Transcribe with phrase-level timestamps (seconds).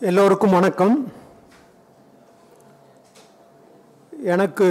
[0.00, 0.94] எல்லோருக்கும் வணக்கம்.
[4.32, 4.66] எனக்கு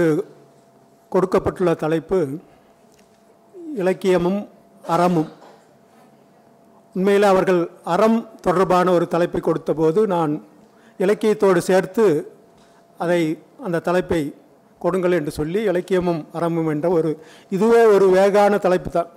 [1.10, 2.18] கொடுக்கப்பட்டுள்ள தலைப்பு
[3.76, 4.38] இலக்கியமும்
[4.88, 5.30] அறமும்.
[6.96, 10.36] உண்மையில் அவர்கள் அறம் தொடர்பான ஒரு தலைப்பை கொடுத்தபோது நான்
[11.00, 12.06] இலக்கியத்தோடு சேர்த்து
[12.98, 13.22] அதை
[13.64, 14.22] அந்த தலைப்பை
[14.80, 17.12] கொடுங்கள் என்று சொல்லி இலக்கியமும் அறமும் என்ற ஒரு
[17.50, 19.12] இதுவே ஒரு வேகான தலைப்பு தான்.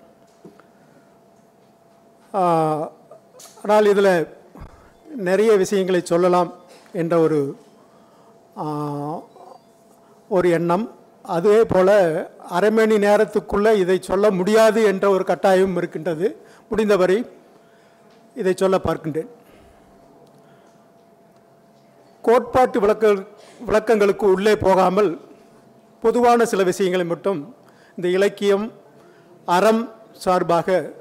[3.63, 4.13] ஆனால் இதில்
[5.17, 6.51] நிறைய விஷயங்களை சொல்லலாம்
[6.93, 7.41] என்ற ஒரு
[10.29, 10.85] ஒரு எண்ணம்.
[11.23, 11.97] அதே போல்
[12.57, 16.29] அரை மணி நேரத்துக்குள்ளே இதை சொல்ல முடியாது என்ற ஒரு கட்டாயம் இருக்கின்றது.
[16.69, 17.19] முடிந்தவரை
[18.35, 19.31] இதை சொல்ல பார்க்கின்றேன்.
[22.23, 23.15] கோட்பாட்டு விளக்க
[23.69, 25.11] விளக்கங்களுக்கு உள்ளே போகாமல்
[26.01, 27.55] பொதுவான சில விஷயங்களை மட்டும்
[27.97, 28.73] இந்த இலக்கியம்
[29.45, 29.83] அறம்
[30.25, 30.93] சார்பாக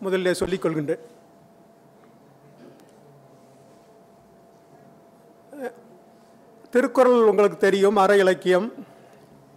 [0.00, 1.04] முதலில் சொல்லிக்கொள்கின்றேன்
[6.72, 8.66] திருக்குறள் உங்களுக்கு தெரியும் அற இலக்கியம்.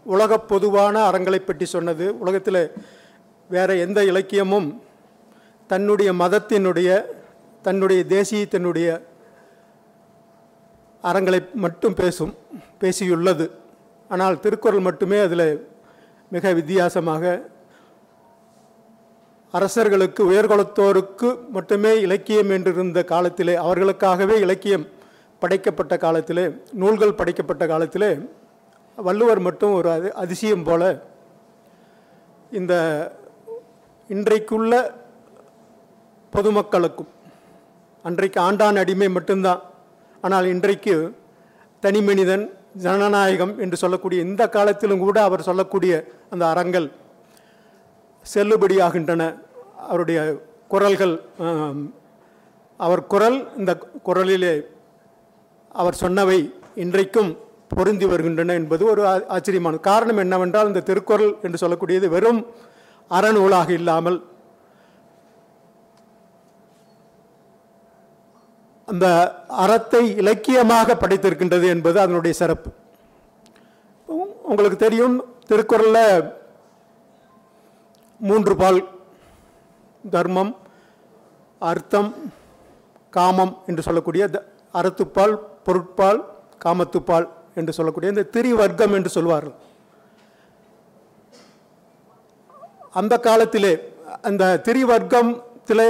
[0.06, 2.06] உலக பொதுவான அறங்களை பற்றி சொன்னது.
[2.22, 2.62] உலகத்தில்
[3.50, 4.68] வேறு எந்த இலக்கியமும்
[5.70, 6.90] தன்னுடைய மதத்தினுடைய
[7.62, 8.88] தன்னுடைய தேசியத்தினுடைய
[11.04, 12.34] அறங்களை மட்டும் பேசும்
[12.82, 13.46] பேசியுள்ளது.
[14.10, 15.48] ஆனால் திருக்குறள் மட்டுமே அதில்
[16.32, 17.24] மிக வித்தியாசமாக
[19.54, 24.86] அரசர்களுக்கு உயர்குலத்தோருக்கு மட்டுமே இலக்கியம் என்றிருந்த காலத்திலே அவர்களுக்காகவே இலக்கியம்
[25.44, 28.10] படைக்கப்பட்ட காலத்தில் நூல்கள் படைக்கப்பட்ட காலத்தில்
[28.98, 30.82] வள்ளுவர் மட்டும் ஒரு அது அதிசயம் போல
[32.52, 32.74] இந்த
[34.10, 34.74] இன்றைக்குள்ள
[36.34, 37.12] பொதுமக்களுக்கும்
[38.06, 39.62] அன்றைக்கு ஆண்டான் அடிமை மட்டும்தான்
[40.24, 40.96] ஆனால் இன்றைக்கு
[41.84, 42.44] தனி மனிதன்
[42.78, 45.94] ஜனநாயகம் என்று சொல்லக்கூடிய இந்த காலத்திலும் கூட அவர் சொல்லக்கூடிய
[46.30, 46.88] அந்த அறங்கள்
[48.26, 49.24] செல்லுபடியாகின்றன.
[49.84, 50.20] அவருடைய
[50.68, 51.16] குரல்கள்
[52.80, 53.72] அவர் குரல் இந்த
[54.04, 54.54] குரலிலே
[55.76, 56.40] அவர் சொன்னவை
[56.76, 57.32] இன்றைக்கும்
[57.68, 62.42] பொருந்தி வருகின்றன என்பது ஒரு ஆச்சரியமான காரணம் என்னவென்றால் இந்த திருக்குறள் என்று சொல்லக்கூடியது வெறும்
[63.12, 64.18] அறநூலாக இல்லாமல்
[68.88, 69.06] அந்த
[69.58, 72.70] அறத்தை இலக்கியமாக படைத்திருக்கின்றது என்பது அதனுடைய சிறப்பு.
[74.44, 76.34] உங்களுக்கு தெரியும் திருக்குறளில்
[78.20, 78.80] மூன்று பால்
[80.04, 80.52] தர்மம்
[81.62, 82.10] அர்த்தம்
[83.14, 85.34] காமம் என்று சொல்லக்கூடிய த- அறத்துப்பால்
[85.66, 86.20] பொருட்பால்
[86.66, 87.28] காமத்துப்பால்
[87.60, 89.56] என்று சொல்லக்கூடிய இந்த திரிவர்க்கம் என்று சொல்வார்கள்.
[93.00, 93.74] அந்த காலத்திலே
[94.30, 95.90] அந்த திரிவர்க்கத்திலே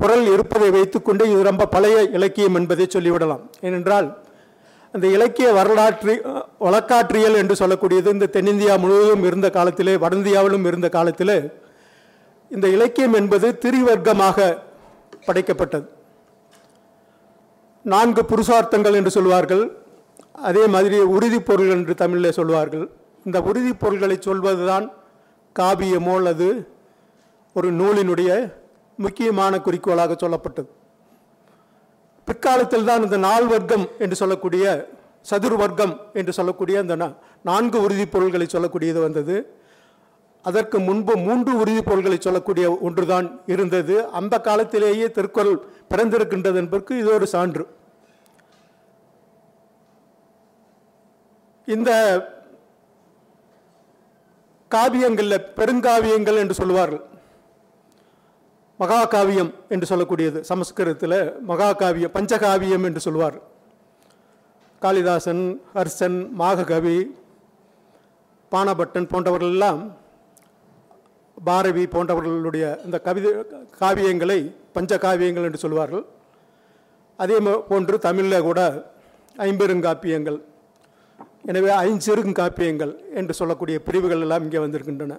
[0.00, 3.42] குரல் இருப்பதை வைத்துக்கொண்டு இது ரொம்ப பழைய இலக்கியம் என்பதை சொல்லிவிடலாம்.
[3.66, 4.08] ஏனென்றால்
[4.94, 6.14] அந்த இலக்கிய வரலாற்று
[6.66, 11.38] வழக்காற்றியல் என்று சொல்லக்கூடியது இந்த தென்னிந்தியா முழுவதும் இருந்த காலத்திலே வட இந்தியாவிலும் இருந்த காலத்திலே
[12.50, 14.38] இந்த இலக்கியம் என்பது திரிவர்க்கமாக
[15.26, 15.86] படைக்கப்பட்டது.
[17.92, 19.64] நான்கு புருஷார்த்தங்கள் என்று சொல்வார்கள்.
[20.32, 22.90] அதே மாதிரி உறுதிப் பொருள் என்று தமிழில் சொல்வார்கள்.
[23.24, 24.86] இந்த உறுதிப் பொருள்களை சொல்வதுதான்
[25.58, 26.48] காவியமோ அல்லது
[27.54, 28.30] ஒரு நூலினுடைய
[28.96, 30.70] முக்கியமான குறிக்கோளாக சொல்லப்பட்டது.
[32.24, 34.64] பிற்காலத்தில் தான் இந்த நாள் வர்க்கம் என்று சொல்லக்கூடிய
[35.30, 36.96] சதுர் வர்க்கம் என்று சொல்லக்கூடிய அந்த
[37.42, 39.36] நான்கு உறுதிப் பொருள்களை சொல்லக்கூடியது வந்தது.
[40.48, 43.94] அதற்கு முன்பு மூன்று உறுதிப்பொருள்களை சொல்லக்கூடிய ஒன்றுதான் இருந்தது.
[44.18, 45.56] அந்த காலத்திலேயே திருக்குறள்
[45.92, 47.64] பிறந்திருக்கின்றது என்பதற்கு இது ஒரு சான்று.
[51.68, 51.90] இந்த
[54.70, 57.02] காவியங்களில் பெருங்காவியங்கள் என்று சொல்லுவார்கள்.
[58.82, 60.38] மகாகாவியம் என்று சொல்லக்கூடியது.
[60.50, 61.18] சமஸ்கிருதத்தில்
[61.50, 63.36] மகாகாவியம் பஞ்சகாவியம் என்று சொல்வார்
[64.82, 65.44] காளிதாசன்
[65.74, 66.98] ஹர்ஷன் மாககவி
[68.52, 69.80] பானபட்டன் போன்றவர்கள் எல்லாம்
[71.46, 73.30] பாரதி போன்றவர்களுடைய இந்த கவிதை
[73.82, 74.38] காவியங்களை
[74.76, 76.04] பஞ்ச காவியங்கள் என்று சொல்வார்கள்.
[77.22, 77.36] அதே
[77.70, 78.60] போன்று தமிழில் கூட
[79.48, 80.38] ஐம்பெருங்காப்பியங்கள்
[81.50, 85.16] எனவே ஐஞ்சிறுங்காப்பியங்கள் என்று சொல்லக்கூடிய பிரிவுகள் எல்லாம் இங்கே வந்திருக்கின்றன.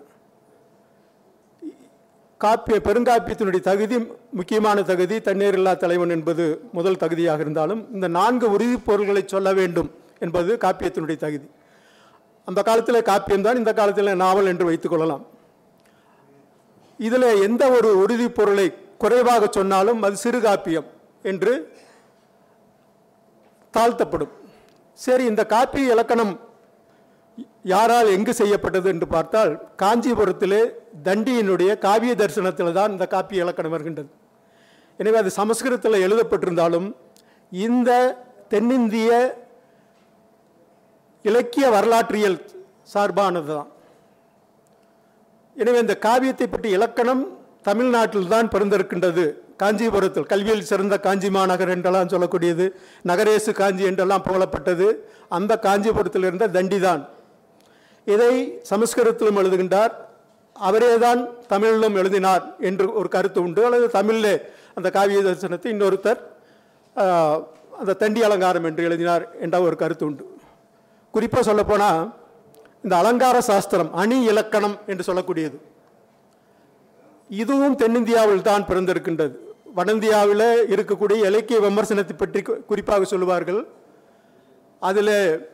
[2.42, 3.98] காப்பிய பெருங்காப்பியத்தினுடைய தகுதி
[4.40, 6.46] முக்கியமான தகுதி தண்ணீரில்லா தலைவன் என்பது
[6.78, 9.90] முதல் தகுதியாக இருந்தாலும் இந்த நான்கு உறுதிப் பொருள்களை சொல்ல வேண்டும்
[10.26, 11.48] என்பது காப்பியத்தினுடைய தகுதி.
[12.48, 15.24] அந்த காலத்தில் காப்பியம்தான் இந்த காலத்தில் நாவல் என்று வைத்துக்கொள்ளலாம்
[17.00, 20.88] இதில் எந்த ஒரு உறுதிப் பொருளை குறைவாக சொன்னாலும் அது சிறுகாப்பியம்
[21.32, 21.54] என்று
[23.74, 24.34] தாழ்த்தப்படும்.
[25.00, 26.34] சரி இந்த காப்பி இலக்கணம்
[27.64, 29.52] யாரால் எங்கு செய்யப்பட்டது என்று பார்த்தால்
[29.82, 30.62] காஞ்சிபுரத்திலே
[31.04, 34.10] தண்டியினுடைய காவிய தரிசனத்தில் தான் இந்த காப்பிய இலக்கணம் வருகின்றது.
[35.00, 36.88] எனவே அது சமஸ்கிருதத்தில் எழுதப்பட்டிருந்தாலும்
[37.52, 37.92] இந்த
[38.50, 39.12] தென்னிந்திய
[41.26, 42.40] இலக்கிய வரலாற்றியல்
[42.94, 43.72] சார்பானது தான்
[45.62, 47.24] எனவே இந்த காவியத்தை பற்றி இலக்கணம்
[47.68, 49.26] தமிழ்நாட்டில் தான் பிறந்திருக்கின்றது.
[49.62, 52.66] காஞ்சிபுரத்தில் கல்வியில் சிறந்த காஞ்சி மாநகர் என்றெல்லாம் சொல்லக்கூடியது
[53.10, 54.88] நகரேசு காஞ்சி என்றெல்லாம் புகழப்பட்டது.
[55.38, 57.04] அந்த காஞ்சிபுரத்தில் இருந்த தண்டிதான்.
[58.08, 58.34] இதை
[58.72, 59.94] சமஸ்கிருதத்திலும் எழுதுகின்றார்.
[60.56, 61.22] அவரேதான்
[61.54, 63.62] தமிழிலும் எழுதினார் என்று ஒரு கருத்து உண்டு.
[63.70, 64.36] அல்லது தமிழிலே
[64.78, 66.22] அந்த காவிய தரிசனத்தை இன்னொருத்தர்
[67.82, 70.24] அந்த தண்டி அலங்காரம் என்று எழுதினார் என்ற ஒரு கருத்து உண்டு.
[71.14, 72.04] குறிப்பாக சொல்லப்போனால்
[72.86, 75.58] இந்த அலங்கார சாஸ்திரம் அணி இலக்கணம் என்று சொல்லக்கூடியது.
[77.30, 79.36] இதுவும் தென்னிந்தியாவில் தான் பிறந்திருக்கின்றது.
[79.76, 83.68] வடந்தியாவில் இருக்கக்கூடிய இலக்கிய விமர்சனத்தை பற்றி கு- குறிப்பாக சொல்லுவார்கள்.
[84.80, 85.50] அதில்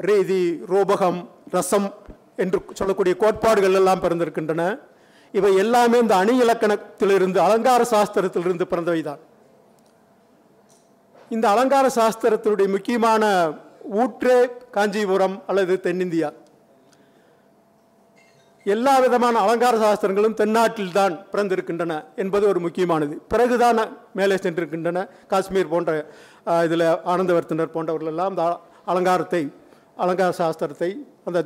[0.00, 1.94] ரீதி ரோபகம் ரசம்
[2.36, 4.78] என்று சொல்லக்கூடிய கோட்பாடுகள் எல்லாம் பிறந்திருக்கின்றன.
[5.32, 9.18] இவை எல்லாமே இந்த அணி இலக்கணத்திலிருந்து அலங்கார சாஸ்திரத்திலிருந்து பிறந்தவை தான்
[11.28, 13.50] இந்த அலங்கார சாஸ்திரத்தினுடைய முக்கியமான
[13.96, 14.36] ஊற்றே
[14.70, 16.28] காஞ்சிபுரம் அல்லது தென்னிந்தியா.
[18.66, 23.14] எல்லா விதமான அலங்கார சாஸ்திரங்களும் தென்னாட்டில் தான் பிறந்திருக்கின்றன என்பது ஒரு முக்கியமானது.
[23.28, 23.78] பிறகுதான்
[24.12, 24.98] மேலே சென்றிருக்கின்றன.
[25.26, 25.92] காஷ்மீர் போன்ற
[26.64, 28.44] இதில் ஆனந்தவர்த்தனர் போன்றவர்கள் எல்லாம் அந்த
[28.86, 29.42] அலங்காரத்தை
[29.96, 30.90] அலங்கார சாஸ்திரத்தை
[31.24, 31.38] அந்த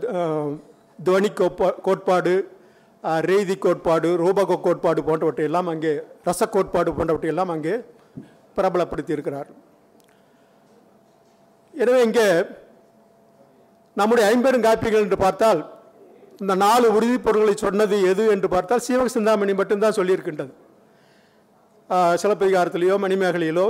[0.98, 2.34] துவனி கோட்பா கோட்பாடு
[3.04, 5.92] அஹ், ரீதி கோட்பாடு ரூபக கோட்பாடு போன்றவற்றை எல்லாம் அங்கே
[6.24, 7.74] ரச கோட்பாடு போன்றவற்றை எல்லாம் அங்கே
[8.56, 9.48] பிரபலப்படுத்தியிருக்கிறார்.
[11.74, 12.26] எனவே இங்கே
[13.96, 15.60] நம்முடைய ஐம்பெருங்காப்பிகள் என்று பார்த்தால்
[16.42, 20.52] இந்த நாலு உறுதிப்பொருள்களை சொன்னது எது என்று பார்த்தால் சீவக சிந்தாமணி மட்டும்தான் சொல்லியிருக்கின்றது.
[22.22, 23.66] சிலப்பதிகாரத்திலேயோ மணிமேகலையிலோ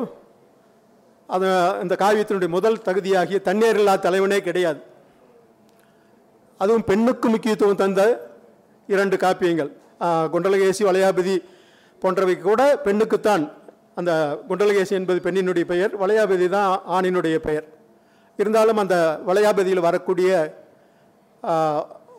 [1.28, 1.46] அது
[1.84, 4.80] இந்த காவியத்தினுடைய முதல் தகுதியாகிய தண்ணீரில்லா தலைவனே கிடையாது.
[6.60, 8.02] அதுவும் பெண்ணுக்கு முக்கியத்துவம் தந்த
[8.88, 9.70] இரண்டு காப்பியங்கள்.
[10.32, 11.34] குண்டலகேசி வளையாபதி
[12.02, 13.44] போன்றவை கூட பெண்ணுக்குத்தான்
[14.00, 14.12] அந்த
[14.48, 17.66] குண்டலகேசி என்பது பெண்ணினுடைய பெயர் வளையாபதி தான் ஆணினுடைய பெயர்.
[18.38, 18.96] இருந்தாலும் அந்த
[19.28, 20.30] வளையாபதியில் வரக்கூடிய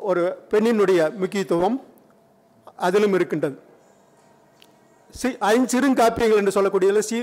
[0.09, 1.77] ஒரு பெண்ணினுடைய முக்கியத்துவம்
[2.87, 3.57] அதிலும் இருக்கின்றது.
[5.19, 7.17] சி ஐஞ்சிறுங்காப்பியங்கள் என்று சொல்லக்கூடியதில் சி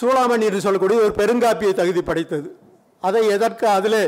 [0.00, 2.48] சூளாமணி என்று சொல்லக்கூடிய ஒரு பெருங்காப்பிய தகுதி படைத்தது.
[3.08, 4.02] அதை எதற்கு அதிலே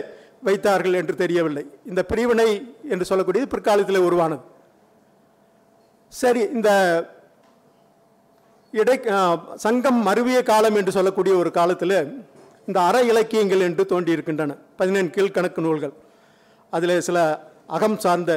[0.49, 1.65] வைத்தார்கள் என்று தெரியவில்லை.
[1.91, 2.49] இந்த பிரிவினை
[2.93, 4.45] என்று சொல்லக்கூடியது பிற்காலத்தில் உருவானது.
[6.13, 6.71] சரி இந்த
[8.81, 8.97] இடை
[9.65, 11.97] சங்கம் மருவிய காலம் என்று சொல்லக்கூடிய ஒரு காலத்தில்
[12.73, 14.53] இந்த அற இலக்கியங்கள் என்று தோன்றியிருக்கின்றன.
[14.79, 15.93] பதினெண் கீழ்கணக்கு நூல்கள்.
[16.77, 17.19] அதில் சில
[17.77, 18.33] அகம் சார்ந்த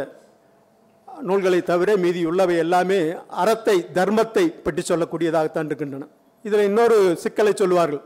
[1.27, 2.97] நூல்களை தவிர மீதி உள்ளவை எல்லாமே
[3.41, 6.07] அறத்தை தர்மத்தை பற்றி சொல்லக்கூடியதாகத்தான் இருக்கின்றன.
[6.45, 8.01] இதில் இன்னொரு சிக்கலை சொல்லுவார்கள்.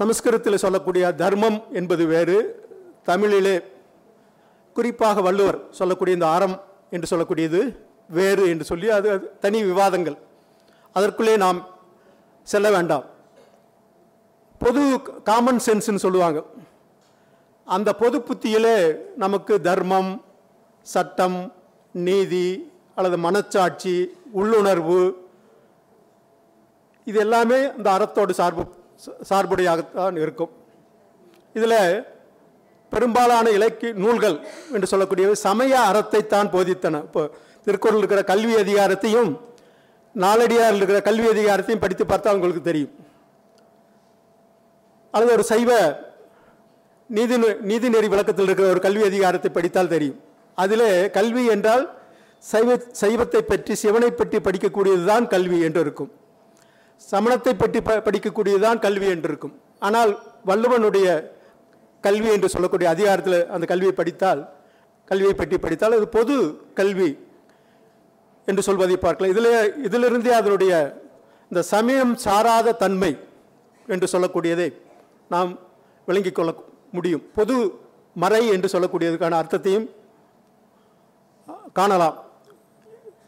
[0.00, 2.38] சமஸ்கிருதத்தில் சொல்லக்கூடிய தர்மம் என்பது வேறு
[3.10, 3.56] தமிழிலே
[4.78, 6.56] குறிப்பாக வள்ளுவர் சொல்லக்கூடிய இந்த அறம்
[6.96, 7.60] என்று சொல்லக்கூடியது
[8.18, 9.12] வேறு என்று சொல்லி அது
[9.44, 10.18] தனி விவாதங்கள்.
[10.96, 11.60] அதற்குள்ளே நாம்
[12.42, 13.06] செல்ல வேண்டாம்.
[14.62, 14.82] பொது
[15.28, 16.38] காமன் சென்ஸ்னு சொல்லுவாங்க.
[17.66, 18.76] அந்த பொது புத்தியிலே
[19.22, 20.12] நமக்கு தர்மம்
[20.92, 21.38] சட்டம்
[22.06, 22.48] நீதி
[22.96, 23.94] அல்லது மனச்சாட்சி
[24.40, 25.00] உள்ளுணர்வு
[27.10, 28.62] இது எல்லாமே இந்த அறத்தோடு சார்பு
[29.28, 30.52] சார்புடையாகத்தான் இருக்கும்.
[31.58, 31.80] இதில்
[32.92, 34.36] பெரும்பாலான இலக்கிய நூல்கள்
[34.74, 37.02] என்று சொல்லக்கூடியவை சமய அறத்தைத்தான் போதித்தன.
[37.08, 37.22] இப்போ
[37.64, 39.30] திருக்குறள் இருக்கிற கல்வி அதிகாரத்தையும்
[40.24, 42.92] நாலடியாரில் இருக்கிற கல்வி அதிகாரத்தையும் படித்து பார்த்தா உங்களுக்கு தெரியும்.
[45.14, 45.70] அல்லது ஒரு சைவ
[47.10, 47.36] நீதி
[47.70, 50.18] நீதிநெறி விளக்கத்தில் இருக்கிற ஒரு கல்வி அதிகாரத்தை படித்தால் தெரியும்.
[50.58, 51.84] அதிலே கல்வி என்றால்
[52.44, 56.10] சைவ சைவத்தை பற்றி சிவனை பற்றி படிக்கக்கூடியது தான் கல்வி என்று இருக்கும்
[57.12, 59.54] சமணத்தை பற்றி ப படிக்கக்கூடியது தான் கல்வி என்று இருக்கும்
[59.86, 60.12] ஆனால்
[60.50, 61.08] வள்ளுவனுடைய
[62.04, 64.40] கல்வி என்று சொல்லக்கூடிய அதிகாரத்தில் அந்த கல்வியை படித்தால்
[65.10, 66.36] கல்வியை பற்றி படித்தால் அது பொது
[66.80, 67.10] கல்வி
[68.48, 69.32] என்று சொல்வதை பார்க்கலாம்.
[69.34, 69.50] இதில்
[69.86, 70.72] இதிலிருந்தே அதனுடைய
[71.50, 73.12] இந்த சமயம் சாராத தன்மை
[73.88, 74.68] என்று சொல்லக்கூடியதை.
[75.34, 75.50] நாம்
[76.08, 76.50] விளங்கிக் கொள்ள
[76.96, 77.24] முடியும்.
[77.38, 77.56] பொது
[78.22, 79.88] மறை என்று சொல்லக்கூடியதுக்கான அர்த்தத்தையும்
[81.78, 82.16] காணலாம்.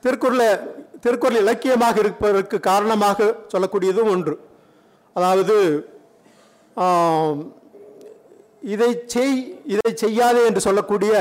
[0.04, 0.48] திருக்குறளை
[1.04, 4.34] திருக்குறள் இலக்கியமாக இருப்பதற்கு காரணமாக சொல்லக்கூடியதும் ஒன்று.
[5.16, 5.56] அதாவது
[8.74, 9.36] இதை செய்
[9.74, 11.12] இதை செய்யாதே என்று சொல்லக்கூடிய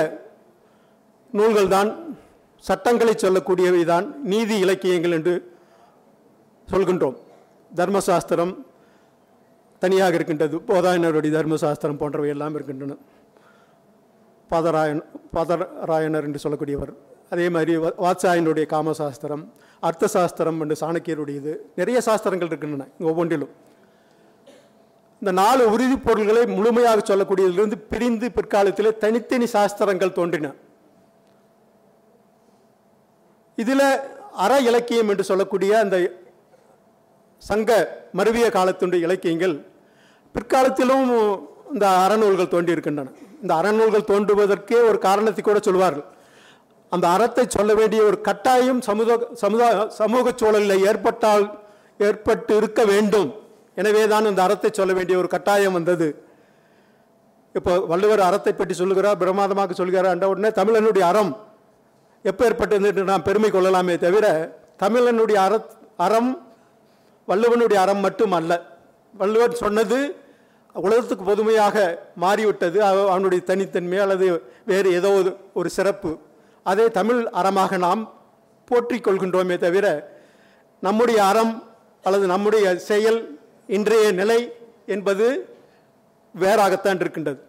[1.40, 1.90] நூல்கள் தான்
[2.64, 5.34] சட்டங்களை சொல்லக்கூடியவை தான் நீதி இலக்கியங்கள் என்று
[6.68, 7.18] சொல்கின்றோம்.
[7.80, 8.54] தர்மசாஸ்திரம்
[9.80, 10.58] தனியாக இருக்கின்றது.
[10.58, 12.96] போதாயனருடைய தர்மசாஸ்திரம் போன்றவை எல்லாம் இருக்கின்றன.
[14.50, 16.94] பாதராயன் பாதராயனர் என்று சொல்லக்கூடியவர்.
[17.30, 21.56] அதே மாதிரி வா- வாத்சாயனுடைய காமசாஸ்திரம் அர்த்த சாஸ்திரம் என்று சாணக்கியருடையது.
[21.76, 23.50] நிறைய சாஸ்திரங்கள் இருக்கின்றன ஒவ்வொன்றிலும்.
[25.14, 30.54] இந்த நாலு உறுதிப் பொருள்களை முழுமையாக சொல்லக்கூடியதிலிருந்து பிரிந்து பிற்காலத்தில் தனித்தனி சாஸ்திரங்கள் தோன்றின.
[33.56, 34.00] இதில்
[34.34, 36.12] அற இலக்கியம் என்று சொல்லக்கூடிய அந்த
[37.41, 37.72] சங்க
[38.17, 39.55] மருவிய காலத்துடைய இலக்கியங்கள்
[40.36, 41.10] பிற்காலத்திலும்
[41.74, 43.12] இந்த அறநூல்கள் தோன்றியிருக்கின்றன.
[43.41, 46.08] இந்த அறநூல்கள் தோன்றுவதற்கே ஒரு காரணத்தை கூட சொல்வார்கள்.
[46.91, 51.46] அந்த அறத்தை சொல்ல வேண்டிய ஒரு கட்டாயம் சமுதாய சமுதாய சமூக சூழலில் ஏற்பட்டால்
[52.08, 53.29] ஏற்பட்டு இருக்க வேண்டும்.
[53.81, 56.08] எனவே தான் இந்த அறத்தை சொல்ல வேண்டிய ஒரு கட்டாயம் வந்தது.
[57.55, 61.31] இப்போ வள்ளுவர் அறத்தை பற்றி சொல்லுகிறார் பிரமாதமாக சொல்கிறார் என்ற உடனே தமிழனுடைய அறம்
[62.25, 64.25] எப்போ ஏற்பட்டது என்று நாம் பெருமை கொள்ளலாமே தவிர
[64.84, 65.53] தமிழனுடைய அற
[66.05, 66.31] அறம்
[67.30, 68.78] வள்ளுவனுடைய அறம் மட்டும் அல்ல
[69.14, 70.16] வள்ளுவர் சொன்னது
[70.74, 72.84] உலகத்துக்கு பொதுமையாக மாறிவிட்டது.
[72.84, 76.18] அவனுடைய தனித்தன்மை அல்லது வேறு ஏதோ ஒரு- சிறப்பு.
[76.64, 78.14] அதை தமிழ் அறமாக நாம்
[78.66, 80.18] போற்றிக் கொள்கின்றோமே தவிர
[80.82, 81.64] நம்முடைய அறம்
[82.04, 84.52] அல்லது நம்முடைய செயல் இன்றைய நிலை
[84.86, 85.50] என்பது
[86.40, 87.42] வேறாகத்தான் இருக்கின்றது.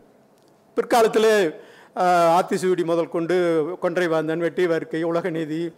[0.75, 1.55] பிற்காலத்தில்
[1.97, 5.73] ஆத்திசூடி முதல் கொண்டு கொன்றை வாந்தன் வெட்டி வர்க்கை உலக நீதி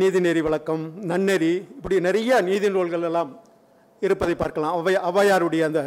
[0.00, 3.30] நீதிநெறி விளக்கம் நன்னெறி இப்படி நிறைய நீதி நூல்கள் எல்லாம்
[4.06, 4.76] இருப்பதை பார்க்கலாம்.
[4.78, 5.80] அவை ஔவையாருடைய அந்த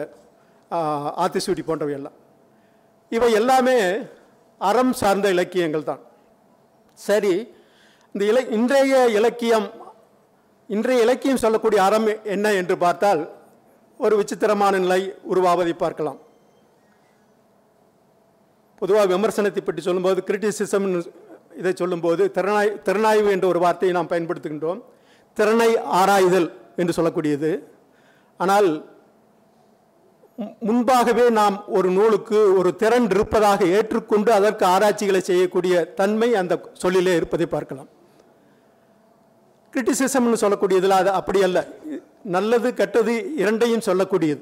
[1.23, 2.17] ஆத்திசூடி போன்றவை எல்லாம்
[3.15, 3.77] இவை எல்லாமே
[4.61, 6.03] அறம் சார்ந்த இலக்கியங்கள் தான்.
[7.07, 7.33] சரி
[8.13, 9.67] இந்த இல இன்றைய இலக்கியம்
[10.75, 13.23] இன்றைய இலக்கியம் சொல்லக்கூடிய அறம் என்ன என்று பார்த்தால்
[13.99, 16.19] ஒரு விசித்திரமான நிலை உருவாவதை பார்க்கலாம்.
[18.81, 21.01] பொதுவாக விமர்சனத்தை பற்றி சொல்லும்போது கிரிட்டிசிசம்னு
[21.59, 24.81] இதை சொல்லும்போது திறனாய் திறனாய்வு என்ற ஒரு வார்த்தையை நாம் பயன்படுத்துகின்றோம்.
[25.37, 25.69] திறனை
[25.99, 26.49] ஆராய்தல்
[26.81, 27.51] என்று சொல்லக்கூடியது.
[28.43, 28.69] ஆனால்
[30.67, 37.47] முன்பாகவே நாம் ஒரு நூலுக்கு ஒரு திறன் இருப்பதாக ஏற்றுக்கொண்டு அதற்கு ஆராய்ச்சிகளை செய்யக்கூடிய தன்மை அந்த சொல்லிலே இருப்பதை
[37.53, 37.89] பார்க்கலாம்.
[39.73, 41.59] கிரிட்டிசிசம்னு சொல்லக்கூடியதில் அது அப்படி அல்ல.
[42.35, 44.41] நல்லது கெட்டது இரண்டையும் சொல்லக்கூடியது.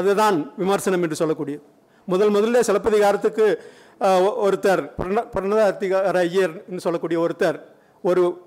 [0.00, 1.64] அதுதான் விமர்சனம் என்று சொல்லக்கூடியது.
[2.12, 3.46] முதல் முதல்ல சிலப்பதிகாரத்துக்கு
[4.00, 7.60] ஒருத்தர் பிரண- பிரணதார்த்திகார ஐயர்னு சொல்லக்கூடிய ஒருத்தர்
[8.02, 8.42] ஒரு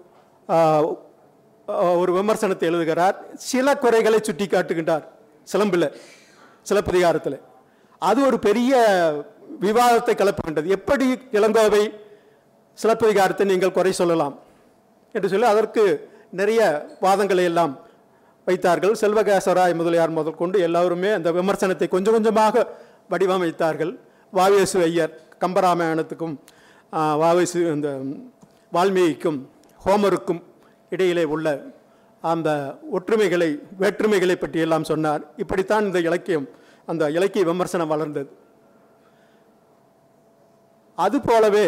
[1.75, 3.25] ஒரு விமர்சனத்தை எழுதுகிறார்.
[3.34, 5.04] சில குறைகளை சுட்டி காட்டுகின்றார்
[5.54, 5.94] சிலம்பில்
[6.62, 7.39] சிலப்பதிகாரத்தில்.
[8.00, 8.75] அது ஒரு பெரிய
[9.62, 11.94] விவாதத்தை கிளப்புகின்றது எப்படி இளங்கோவை
[12.84, 14.39] சிலப்பதிகாரத்தை நீங்கள் குறை சொல்லலாம்?
[15.12, 17.80] என்று சொல்லி அதற்கு நிறைய வாதங்களை எல்லாம்
[18.46, 18.96] வைத்தார்கள்.
[19.01, 22.68] செல்வகேசராய் முதலியார் முதல் கொண்டு எல்லாருமே அந்த விமர்சனத்தை கொஞ்சம் கொஞ்சமாக
[23.10, 24.00] வடிவமைத்தார்கள்.
[24.32, 26.36] வாவேசு ஐயர் கம்பராமாயணத்துக்கும்
[26.94, 27.01] ஆ,
[27.74, 27.89] இந்த
[28.72, 29.39] வால்மீகிக்கும்
[29.82, 30.41] ஹோமருக்கும்
[30.91, 31.48] இடையிலே உள்ள
[32.24, 32.50] அந்த
[32.91, 33.48] ஒற்றுமைகளை
[33.79, 35.24] வேற்றுமைகளை பற்றியெல்லாம் சொன்னார்.
[35.38, 36.48] இப்படித்தான் இந்த இலக்கியம்
[36.88, 38.29] அந்த இலக்கிய விமர்சனம் வளர்ந்தது.
[40.98, 41.65] அதுபோலவே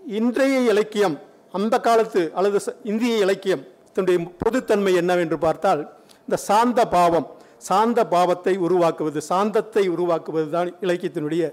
[0.00, 1.16] இன்றைய இலக்கியம்
[1.54, 3.62] அந்த காலத்து அல்லது இந்திய இலக்கியம்
[3.94, 5.80] தன்னுடைய பொதுத்தன்மை என்னவென்று பார்த்தால்
[6.28, 7.28] இந்த சாந்த பாவம்
[7.62, 11.44] சாந்த பாவத்தை உருவாக்குவது சாந்தத்தை உருவாக்குவது தான் இலக்கியத்தினுடைய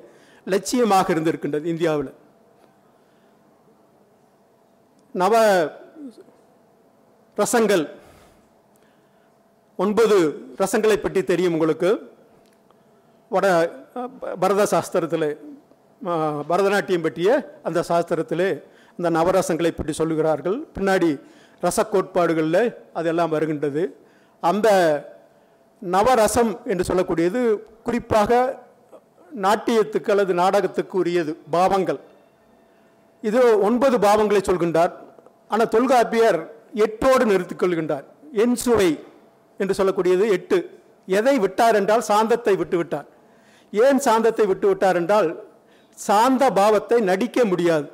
[0.53, 2.11] லட்சியமாக இருந்திருக்கின்றது இந்தியாவில்.
[5.21, 5.35] நவ
[7.37, 7.83] ரசங்கள்
[9.83, 10.15] ஒன்பது
[10.61, 11.89] ரசங்களை பற்றி தெரியும் உங்களுக்கு.
[13.35, 13.47] வட
[14.41, 15.29] பரத சாஸ்திரத்தில்
[16.49, 17.29] பரதநாட்டியம் பற்றிய
[17.67, 18.49] அந்த சாஸ்திரத்திலே
[18.97, 20.57] அந்த நவரசங்களை பற்றி சொல்லுகிறார்கள்.
[20.75, 21.09] பின்னாடி
[21.65, 22.63] ரச கோட்பாடுகளில்
[22.99, 23.83] அதெல்லாம் வருகின்றது.
[24.49, 24.69] அந்த
[25.81, 27.41] நவரசம் என்று சொல்லக்கூடியது
[27.87, 28.31] குறிப்பாக
[29.45, 31.99] நாட்டியத்துக்கு அல்லது நாடகத்துக்கு உரியது பாவங்கள்.
[33.23, 34.93] இது ஒன்பது பாவங்களை சொல்கின்றார்.
[35.51, 36.39] ஆனால் தொல்காப்பியர்
[36.85, 38.05] எட்டோடு நிறுத்திக் கொள்கின்றார்.
[38.43, 38.89] என் சுவை
[39.59, 40.57] என்று சொல்லக்கூடியது எட்டு.
[41.19, 43.07] எதை விட்டார் என்றால் சாந்தத்தை விட்டு விட்டார்.
[43.73, 45.29] ஏன் சாந்தத்தை விட்டு விட்டார் என்றால்
[45.97, 47.87] சாந்த பாவத்தை நடிக்க முடியாது.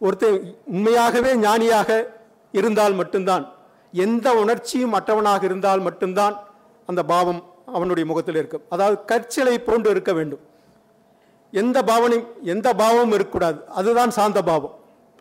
[0.00, 0.38] ஒருத்தன்
[0.74, 1.90] உண்மையாகவே ஞானியாக
[2.58, 3.44] இருந்தால் மட்டும்தான்
[3.92, 6.34] எந்த உணர்ச்சியும் மற்றவனாக இருந்தால் மட்டும்தான்
[6.88, 7.40] அந்த பாவம்
[7.74, 8.62] அவனுடைய முகத்தில் இருக்கும்.
[8.68, 10.40] அதாவது கற்சிலை போன்று இருக்க வேண்டும்.
[11.50, 13.64] எந்த பாவனையும் எந்த பாவமும் இருக்கக்கூடாது.
[13.68, 14.78] அதுதான் சாந்த பாவம்.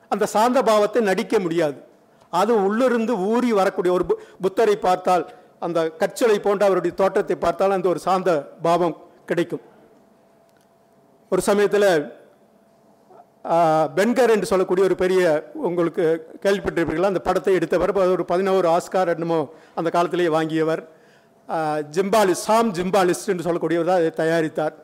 [0.09, 1.83] அந்த சாந்த பாவத்தை நடிக்க முடியாது.
[2.29, 7.89] அது உள்ளிருந்து ஊறி வரக்கூடிய ஒரு பு- புத்தரை பார்த்தால் அந்த கற்சிலை போன்ற அவருடைய தோற்றத்தை பார்த்தால் அந்த
[7.89, 9.61] ஒரு சாந்த பாவம் கிடைக்கும்.
[11.29, 12.21] ஒரு சமயத்தில்
[13.95, 17.03] பென்கர் என்று சொல்லக்கூடிய ஒரு பெரிய உங்களுக்கு கேள்விப்பட்டிருப்பீர்களா?
[17.03, 20.87] அந்த படத்தை எடுத்தவர் ஒரு பதினோரு ஆஸ்கார் என்னமோ அந்த காலத்திலேயே வாங்கியவர்.
[21.95, 24.75] ஜிம்பாலிஸ் சாம் ஜிம்பாலிஸ்ட் என்று சொல்லக்கூடியவர் தான் அதை தயாரித்தார்.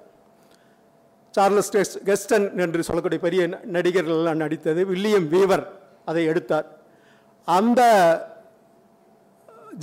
[1.36, 4.82] சார்லஸ் கெஸ் கெஸ்டன் என்று சொல்லக்கூடிய பெரிய நடிகர்கள்லாம் நடிகர்கள் எல்லாம் நடித்தது.
[4.92, 5.66] வில்லியம் வீவர்
[6.10, 6.68] அதை எடுத்தார்.
[7.48, 7.82] அந்த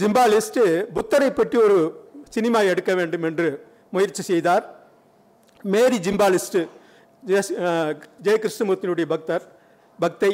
[0.00, 0.60] ஜிம்பாலிஸ்ட்
[0.96, 1.78] புத்தரை பற்றி ஒரு
[2.36, 3.48] சினிமா எடுக்க வேண்டும் என்று
[3.94, 4.64] முயற்சி செய்தார்.
[5.74, 6.58] மேரி ஜிம்பாலிஸ்ட்
[8.24, 9.44] ஜெய கிருஷ்ணமூர்த்தியினுடைய பக்தர்
[10.04, 10.32] பக்தை.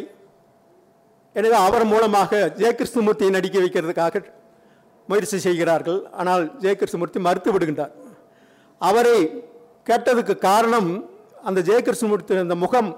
[1.37, 4.25] எனவே அவர் மூலமாக ஜெய கிருஷ்ணமூர்த்தியை நடிக்க வைக்கிறதுக்காக
[5.13, 6.01] முயற்சி செய்கிறார்கள்.
[6.21, 7.95] ஆனால் ஜெய கிருஷ்ணமூர்த்தி மறுத்து விடுகின்றார்
[8.81, 9.19] அவரை
[9.89, 10.91] கேட்டதுக்கு காரணம்
[11.49, 12.91] அந்த ஜெய கிருஷ்ணமூர்த்தி அந்த முகம்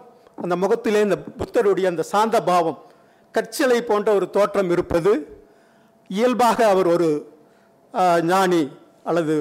[0.42, 2.78] அந்த முகத்திலே இந்த புத்தருடைய அந்த சாந்த பாவம்
[3.34, 5.12] கற்சிலை போன்ற ஒரு தோற்றம் இருப்பது
[6.10, 7.08] இயல்பாக அவர் ஒரு
[8.30, 8.62] ஞானி
[9.10, 9.36] அல்லது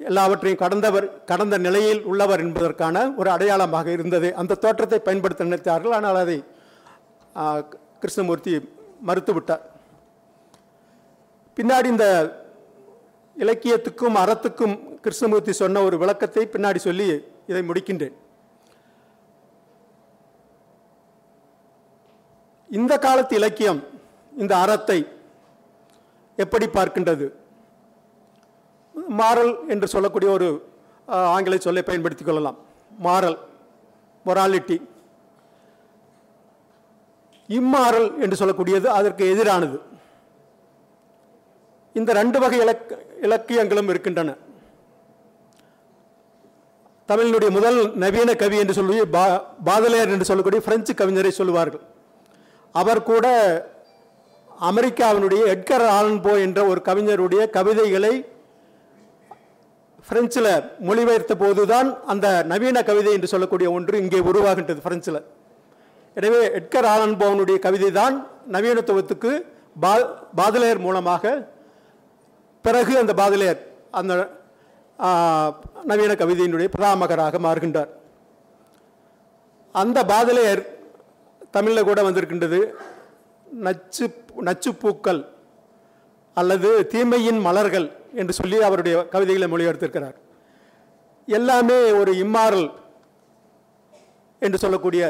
[0.00, 4.28] எல்லாவற்றையும் கடந்தவர் கடந்த நிலையில் உள்ளவர் என்பதற்கான ஒரு அடையாளமாக இருந்தது.
[4.40, 5.94] அந்த தோற்றத்தை பயன்படுத்த நினைத்தார்கள்.
[5.98, 6.38] ஆனால் அதை
[8.02, 8.54] கிருஷ்ணமூர்த்தி
[9.08, 9.64] மறுத்துவிட்டார்.
[11.56, 12.06] பின்னாடி இந்த
[13.36, 17.06] இலக்கியத்துக்கும் அறத்துக்கும் கிருஷ்ணமூர்த்தி சொன்ன ஒரு விளக்கத்தை பின்னாடி சொல்லி
[17.50, 18.14] இதை முடிக்கின்றேன்.
[22.78, 23.80] இந்த காலத்து இலக்கியம்
[24.42, 24.98] இந்த அறத்தை
[26.44, 27.26] எப்படி பார்க்கின்றது?
[29.20, 30.48] மாரல் என்று சொல்லக்கூடிய ஒரு
[31.34, 32.58] ஆங்கில சொல்லை பயன்படுத்திக் கொள்ளலாம்.
[33.06, 33.38] மாரல்
[34.26, 34.78] மொராலிட்டி
[37.58, 39.78] இம்மாரல் என்று சொல்லக்கூடியது அதற்கு எதிரானது.
[41.98, 42.92] இந்த ரெண்டு வகை இலக்
[43.26, 44.30] இலக்கியங்களும் இருக்கின்றன.
[47.08, 49.24] தமிழினுடைய முதல் நவீன கவி என்று சொல்லி பா
[49.68, 51.84] பாதலையர் என்று சொல்லக்கூடிய பிரெஞ்சு கவிஞரை சொல்லுவார்கள்.
[52.80, 53.26] அவர் கூட
[54.70, 58.14] அமெரிக்காவினுடைய எட்கர் ஆலன்போ என்ற ஒரு கவிஞருடைய கவிதைகளை
[60.08, 60.52] பிரெஞ்சில்
[60.88, 65.20] மொழிபெயர்த்த போதுதான் அந்த நவீன கவிதை என்று சொல்லக்கூடிய ஒன்று இங்கே உருவாகின்றது பிரெஞ்சில்.
[66.18, 68.14] எனவே எட்கர் ஆலன்போவனுடைய கவிதை தான்
[68.54, 69.32] நவீனத்துவத்துக்கு
[69.82, 69.92] பா
[70.38, 71.34] பாதலையர் மூலமாக
[72.66, 73.60] பிறகு அந்த பாதலேயர்
[74.00, 74.12] அந்த
[75.90, 77.90] நவீன கவிதையினுடைய பிராமகராக மாறுகின்றார்.
[79.74, 80.62] அந்த பாதலேயர்
[81.56, 82.60] தமிழில் கூட வந்திருக்கின்றது.
[83.66, 84.06] நச்சு
[84.48, 85.20] நச்சுப்பூக்கள்
[86.40, 87.88] அல்லது தீமையின் மலர்கள்
[88.20, 90.16] என்று சொல்லி அவருடைய கவிதைகளை மொழிபெயர்த்திருக்கிறார்.
[91.38, 92.68] எல்லாமே ஒரு இம்மாறல்
[94.46, 95.02] என்று சொல்லக்கூடிய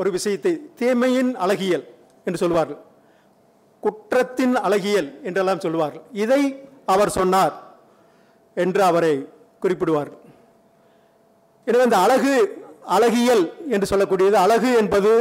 [0.00, 1.84] ஒரு விஷயத்தை தீமையின் அழகியல்
[2.26, 2.80] என்று சொல்வார்கள்.
[3.82, 6.04] குற்றத்தின் அழகியல் என்றெல்லாம் சொல்வார்கள்.
[6.24, 6.42] இதை
[6.92, 7.54] அவர் சொன்னார்
[8.64, 9.14] என்று அவரை
[9.62, 10.10] குறிப்பிடுவார்.
[11.66, 12.34] எனவே அந்த அழகு
[12.96, 15.12] அழகியல் என்று சொல்லக்கூடியது அழகு என்பது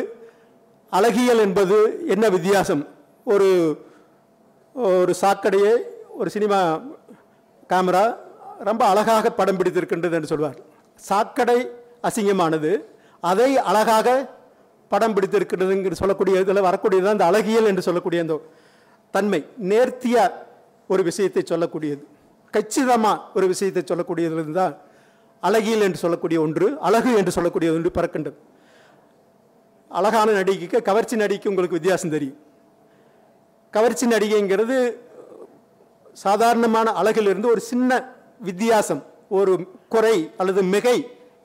[0.91, 1.77] அழகியல் என்பது
[2.13, 2.83] என்ன வித்தியாசம்?
[3.33, 3.49] ஒரு
[4.89, 5.73] ஒரு சாக்கடையை
[6.19, 6.59] ஒரு சினிமா
[7.71, 8.05] கேமரா
[8.69, 10.59] ரொம்ப அழகாக படம் பிடித்திருக்கின்றது என்று சொல்வார்.
[11.09, 11.59] சாக்கடை
[12.07, 12.71] அசிங்கமானது
[13.31, 14.09] அதை அழகாக
[14.91, 18.35] படம் பிடித்திருக்கிறது சொல்லக்கூடிய இதில் வரக்கூடியது அந்த அழகியல் என்று சொல்லக்கூடிய அந்த
[19.13, 19.39] தன்மை.
[19.71, 20.43] நேர்த்தியாக
[20.93, 22.03] ஒரு விஷயத்தை சொல்லக்கூடியது.
[22.55, 24.75] கச்சிதமாக ஒரு விஷயத்தை சொல்லக்கூடியது இருந்தால்
[25.47, 28.37] அழகியல் என்று சொல்லக்கூடிய ஒன்று அழகு என்று சொல்லக்கூடிய ஒன்று பிறக்கின்றது.
[29.91, 32.39] அழகான நடிகைக்கு கவர்ச்சி நடிகைக்கு உங்களுக்கு வித்தியாசம் தெரியும்.
[33.73, 34.77] கவர்ச்சி நடிகைங்கிறது
[36.23, 37.91] சாதாரணமான அழகிலிருந்து ஒரு சின்ன
[38.47, 39.01] வித்தியாசம்
[39.37, 39.53] ஒரு
[39.93, 40.97] குறை அல்லது மிகை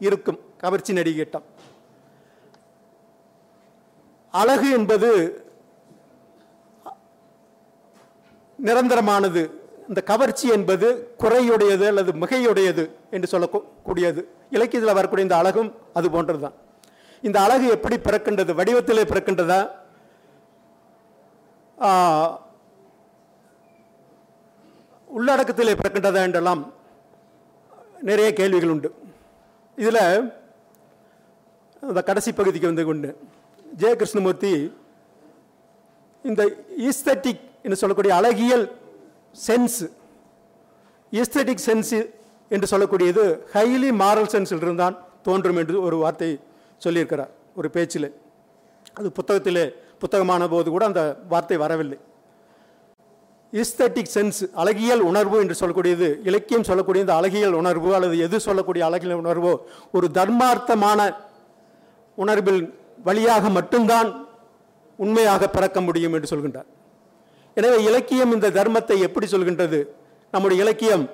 [0.07, 1.45] இருக்கும் கவர்ச்சி நடிகைட்டம்.
[4.41, 5.09] அழகு என்பது
[8.67, 9.43] நிரந்தரமானது.
[9.91, 10.89] இந்த கவர்ச்சி என்பது
[11.23, 14.21] குறையுடையது அல்லது மிகையுடையது என்று சொல்லக்கூடியது.
[14.57, 16.57] இலக்கியத்தில் வரக்கூடிய இந்த அழகும் அது போன்றது தான்
[17.29, 19.61] இந்த அழகு எப்படி பிறக்கின்றது வடிவத்திலே பிறக்கின்றதா?
[25.17, 26.63] உள்ளடக்கத்திலே பிறக்கின்றதா என்றெல்லாம்
[28.09, 28.91] நிறைய கேள்விகள் உண்டு.
[29.79, 30.03] இதில்
[31.89, 33.09] அந்த கடைசி பகுதிக்கு வந்து கொண்டு
[33.83, 34.53] ஜெய கிருஷ்ணமூர்த்தி
[36.25, 36.43] இந்த
[36.89, 38.67] ஈஸ்தட்டிக் என்று சொல்லக்கூடிய அழகியல்
[39.47, 39.81] சென்ஸ்
[41.13, 41.95] எஸ்தெட்டிக் சென்ஸ்
[42.55, 44.97] என்று சொல்லக்கூடியது ஹைலி மாரல் சென்ஸில் இருந்தான்
[45.27, 46.31] தோன்றும் என்று ஒரு வார்த்தை
[46.85, 48.09] சொல்லியிருக்கிறார் ஒரு பேச்சில்.
[48.99, 49.65] அது புத்தகத்திலே
[50.03, 51.99] புத்தகமான போது கூட அந்த வார்த்தை வரவில்லை.
[53.61, 59.23] ஈஸ்தட்டிக் சென்ஸ் அழகியல் உணர்வு என்று சொல்லக்கூடியது இலக்கியம் சொல்லக்கூடிய இந்த அழகியல் உணர்வு அல்லது எது சொல்லக்கூடிய அழகியல்
[59.23, 59.53] உணர்வோ
[59.97, 61.01] ஒரு தர்மார்த்தமான
[62.25, 62.63] உணர்வில்
[63.09, 64.11] வழியாக மட்டும்தான்
[65.05, 66.69] உண்மையாக பிறக்க முடியும் என்று சொல்கின்றார்.
[67.59, 69.79] எனவே இலக்கியம் இந்த தர்மத்தை எப்படி சொல்கின்றது?
[70.35, 71.05] நம்முடைய இலக்கியம்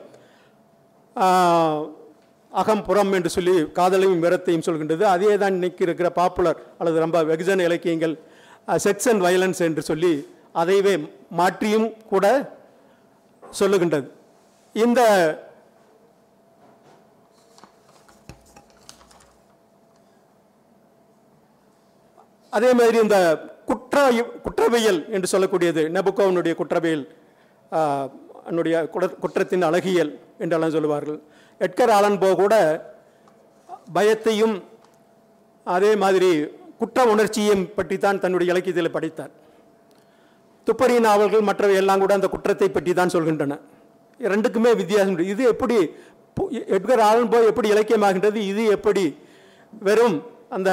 [2.61, 5.05] அகம் புறம் என்று சொல்லி காதலையும் விரத்தையும் சொல்கின்றது.
[5.15, 8.15] அதே தான் இன்னைக்கு இருக்கிற பாப்புலர் அல்லது ரொம்ப வெகுஜன இலக்கியங்கள்
[8.85, 10.13] செக்ஸ் அண்ட் வயலன்ஸ் என்று சொல்லி
[10.61, 10.95] அதைவே
[11.41, 12.27] மாற்றியும் கூட
[13.43, 14.07] சொல்லுகின்றது.
[14.85, 15.01] இந்த
[22.57, 23.19] அதே மாதிரி இந்த
[23.69, 23.97] குற்ற
[24.47, 25.83] குற்றவியல் என்று சொல்லக்கூடியது.
[25.97, 27.05] நெபுக்கோவனுடைய குற்றவியல்
[28.51, 28.77] என்னுடைய
[29.23, 31.19] குற்றத்தின் அழகியல் என்றெல்லாம் சொல்லுவார்கள்.
[31.67, 32.55] எட்கர் ஆலன் போ கூட
[33.97, 34.55] பயத்தையும்
[35.67, 36.31] அதே மாதிரி
[36.81, 39.33] குற்ற உணர்ச்சியையும் பற்றி தான் தன்னுடைய இலக்கியத்தில் படித்தார்.
[40.67, 43.55] துப்பறி நாவல்கள் மற்றவை எல்லாம் கூட அந்த குற்றத்தை பற்றி தான் சொல்கின்றன.
[44.21, 45.77] ரெண்டுக்குமே வித்தியாசம் இது எப்படி
[46.77, 49.05] எட்கர் ஆலன்போ எப்படி இலக்கியமாகின்றது இது எப்படி
[49.87, 50.17] வெறும்
[50.57, 50.71] அந்த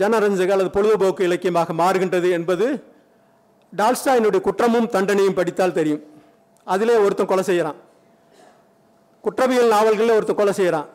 [0.00, 2.66] ஜனரஞ்சக அல்லது பொழுதுபோக்கு இலக்கியமாக மாறுகின்றது என்பது
[3.80, 6.02] டால்ஸ்டாயினுடைய குற்றமும் தண்டனையும் படித்தால் தெரியும்.
[6.72, 7.78] அதிலே ஒருத்தன் கொலை செய்கிறான்
[9.24, 10.88] குற்றவியல் நாவல்களில் ஒருத்தன் கொலை செய்கிறான்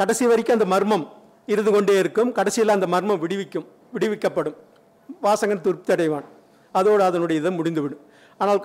[0.00, 1.04] கடைசி வரைக்கும் அந்த மர்மம்
[1.52, 2.32] இருந்து கொண்டே இருக்கும்.
[2.38, 4.56] கடைசியில் அந்த மர்மம் விடுவிக்கும் விடுவிக்கப்படும்.
[5.24, 6.26] வாசகன் திருப்தி அடைவான்.
[6.78, 8.02] அதோடு அதனுடைய இதை முடிந்துவிடும்.
[8.42, 8.60] ஆனால்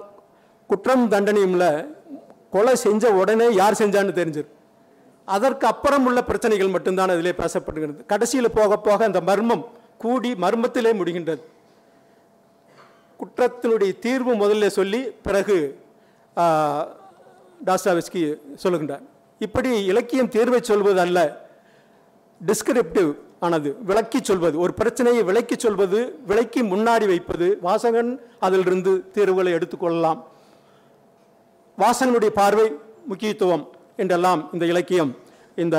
[0.70, 1.66] குற்றம் தண்டனையும்ல
[2.54, 4.54] கொலை செஞ்ச உடனே யார் செஞ்சான்னு தெரிஞ்சிடும்
[5.26, 8.06] அதற்கு அப்புறம் உள்ள பிரச்சனைகள் மட்டும்தான் அதிலே பேசப்படுகிறது.
[8.06, 9.66] கடைசியில் போக போக அந்த மர்மம்
[9.98, 11.44] கூடி மர்மத்திலே முடிகின்றது.
[13.20, 15.58] குற்றத்தினுடைய தீர்வு முதல்ல சொல்லி பிறகு
[17.68, 18.24] டாஸ்டாவிஸ்கி
[18.64, 19.04] சொல்லுகின்றார்.
[19.40, 21.20] இப்படி இலக்கியம் தீர்வை சொல்வது அல்ல
[22.46, 24.56] டிஸ்கிரிப்டிவ் ஆனது விளக்கி சொல்வது.
[24.60, 30.20] ஒரு பிரச்சனையை விளக்கி சொல்வது விளக்கி முன்னாடி வைப்பது வாசகன் அதிலிருந்து தீர்வுகளை எடுத்துக்கொள்ளலாம்.
[31.78, 32.68] வாசகனுடைய பார்வை
[33.06, 33.66] முக்கியத்துவம்.
[34.02, 35.12] என்றெல்லாம் இந்த இலக்கியம்
[35.64, 35.78] இந்த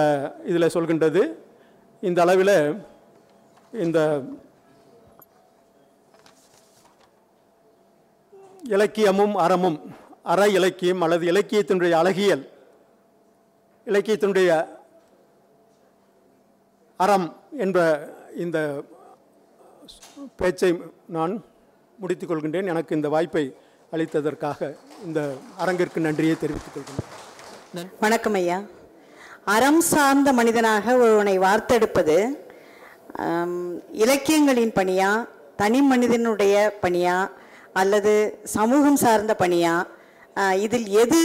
[0.50, 1.22] இதில் சொல்கின்றது.
[2.08, 2.56] இந்த அளவில்
[3.84, 4.00] இந்த
[8.76, 9.78] இலக்கியமும் அறமும்
[10.32, 12.44] அற இலக்கியம் அல்லது இலக்கியத்தினுடைய அழகியல்
[13.86, 14.50] இலக்கியத்தினுடைய
[17.04, 17.28] அறம்
[17.64, 17.78] என்ற
[18.44, 18.58] இந்த
[20.36, 20.70] பேச்சை
[21.16, 21.34] நான்
[21.98, 22.70] முடித்துக் கொள்கின்றேன்.
[22.72, 23.44] எனக்கு இந்த வாய்ப்பை
[23.94, 24.74] அளித்ததற்காக
[25.06, 25.20] இந்த
[25.64, 27.12] அரங்கிற்கு நன்றியை தெரிவித்துக் கொள்கின்றேன்.
[27.74, 28.56] வணக்கம் ஐயா.
[29.54, 32.16] அறம் சார்ந்த மனிதனாக ஒருவனை வார்த்தெடுப்பது
[34.02, 35.10] இலக்கியங்களின் பணியா
[35.60, 37.16] தனி மனிதனுடைய பணியா
[37.80, 38.14] அல்லது
[38.54, 39.74] சமூகம் சார்ந்த பணியா
[40.64, 41.20] இதில் எது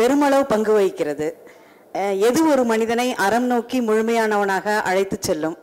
[0.00, 1.28] பெருமளவு பங்கு வகிக்கிறது?
[2.28, 5.56] எது ஒரு மனிதனை அறம் நோக்கி முழுமையானவனாக அழைத்துச் செல்லும்?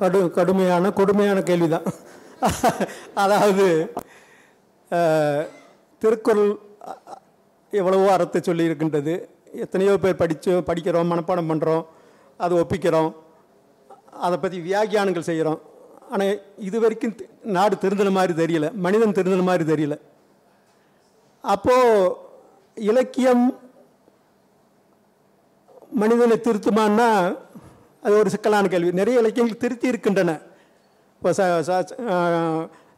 [0.00, 1.86] கடு கடுமையான கொடுமையான கேள்விதான்.
[3.24, 3.66] அதாவது
[6.02, 6.52] திருக்குறள்
[7.80, 9.14] எவ்வளவோ அறத்தை சொல்லி இருக்கின்றது
[9.64, 11.84] எத்தனையோ பேர் படித்து படிக்கிறோம் மனப்பாடம் பண்ணுறோம்
[12.44, 13.10] அதை ஒப்பிக்கிறோம்.
[14.26, 15.60] அதை பற்றி வியாக்கியானங்கள் செய்கிறோம்.
[16.12, 16.34] ஆனால்
[16.68, 17.14] இது வரைக்கும்
[17.56, 18.66] நாடு திருந்தின மாதிரி தெரியல.
[18.86, 19.96] மனிதன் திருந்தின மாதிரி தெரியல.
[21.54, 22.14] அப்போது
[22.90, 23.44] இலக்கியம்
[26.02, 27.08] மனிதனை திருத்துமான்னா
[28.04, 28.90] அது ஒரு சிக்கலான கேள்வி.
[29.00, 30.32] நிறைய இலக்கியங்கள் திருத்தி இருக்கின்றன.
[31.16, 31.30] இப்போ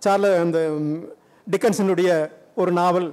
[0.04, 0.58] சார்ல அந்த
[1.46, 2.10] டிக்கன்சனுடைய
[2.62, 3.08] ஒரு நாவல்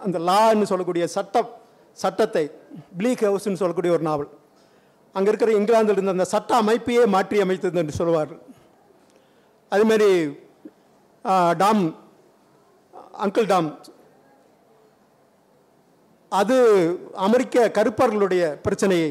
[0.00, 1.50] அந்த லான்னு சொல்லக்கூடிய சட்டம்
[1.98, 2.44] சட்டத்தை
[2.98, 4.30] ப்ளீக் ஹவுஸ்னு சொல்லக்கூடிய ஒரு நாவல்
[5.14, 8.34] அங்கே இருக்கிற இங்கிலாந்தில் இருந்த அந்த சட்ட அமைப்பையே மாற்றி அமைத்தது என்று சொல்லுவார்
[9.72, 10.10] அதுமாரி
[11.58, 11.82] டாம்
[13.18, 13.70] அங்கிள் டாம்
[16.32, 16.56] அது
[17.18, 19.08] அமெரிக்க கருப்பர்களுடைய பிரச்சனையை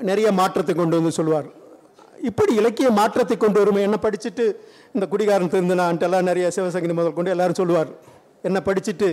[0.00, 1.48] நிறைய மாற்றத்தை கொண்டு வந்து சொல்லுவார்
[2.20, 4.44] இப்படி இலக்கிய மாற்றத்தை கொண்டு வரும் என்ன படிச்சுட்டு
[4.92, 7.90] இந்த குடிகாரன் திருந்தினான்ட்டு எல்லாம் நிறைய சிவசங்கி முதல் கொண்டு எல்லாரும் சொல்லுவார்
[8.44, 9.08] என்ன படிச்சுட்டு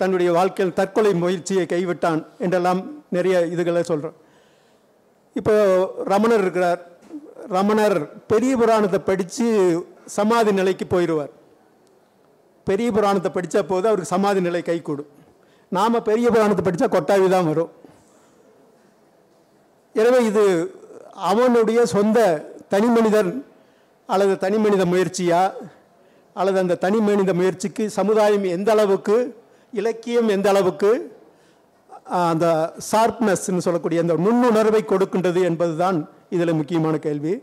[0.00, 2.80] தன்னுடைய வாழ்க்கையில் தற்கொலை முயற்சியை கைவிட்டான் என்றெல்லாம்
[3.16, 4.16] நிறைய இதுகளை சொல்கிறோம்
[5.38, 5.54] இப்போ
[6.12, 6.80] ரமணர் இருக்கிறார்.
[7.56, 7.98] ரமணர்
[8.32, 9.46] பெரிய புராணத்தை படித்து
[10.16, 11.32] சமாதி நிலைக்கு போயிடுவார்.
[12.66, 15.10] பெரிய புராணத்தை படித்த போது அவருக்கு சமாதி நிலை கைகூடும்
[15.72, 17.70] நாம் பெரிய புராணத்தை படித்தா கொட்டாவி தான் வரும்.
[19.94, 20.44] எனவே இது
[21.30, 22.18] அவனுடைய சொந்த
[22.74, 23.30] தனி மனிதன்
[24.08, 25.42] அல்லது தனி மனித முயற்சியா?
[26.36, 29.16] அல்லது அந்த தனி மனித முயற்சிக்கு சமுதாயம் எந்த அளவுக்கு
[29.78, 30.90] இலக்கியம் எந்த அளவுக்கு
[32.28, 32.46] அந்த
[32.90, 35.98] ஷார்ப்னஸ்ன்னு சொல்லக்கூடிய அந்த நுண்ணுணர்வை கொடுக்கின்றது என்பதுதான்
[36.36, 37.34] இதில் முக்கியமான கேள்வி.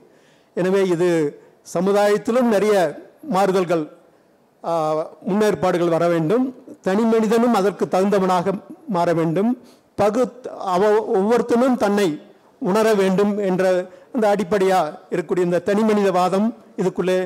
[0.60, 1.10] எனவே இது
[1.76, 2.76] சமுதாயத்திலும் நிறைய
[3.36, 3.84] மாறுதல்கள்
[5.30, 6.46] முன்னேற்பாடுகள் வர வேண்டும்.
[6.88, 8.54] தனி மனிதனும் அதற்கு தகுந்தவனாக
[8.96, 9.52] மாற வேண்டும்.
[10.02, 10.22] பகு
[10.76, 10.84] அவ
[11.18, 12.08] ஒவ்வொருத்தனும் தன்னை
[12.70, 13.63] உணர வேண்டும் என்ற
[14.16, 16.48] அந்த அடிப்படையாக இருக்கக்கூடிய இந்த தனி மனிதவாதம்
[16.82, 17.20] இதுக்குள்ளே